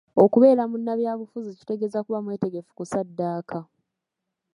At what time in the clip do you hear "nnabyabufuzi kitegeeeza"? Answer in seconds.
0.79-1.99